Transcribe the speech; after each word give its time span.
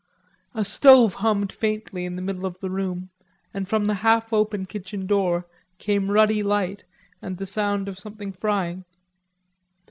A 0.55 0.65
stove 0.65 1.13
hummed 1.13 1.51
faintly 1.53 2.05
in 2.05 2.15
the 2.15 2.23
middle 2.23 2.47
of 2.47 2.57
the 2.59 2.71
room, 2.71 3.11
and 3.53 3.67
from 3.67 3.85
the 3.85 3.93
half 4.01 4.33
open 4.33 4.65
kitchen 4.65 5.05
door 5.05 5.45
came 5.77 6.09
ruddy 6.09 6.41
light 6.41 6.85
and 7.21 7.37
the 7.37 7.45
sound 7.45 7.87
of 7.87 7.99
something 7.99 8.33
frying. 8.33 8.83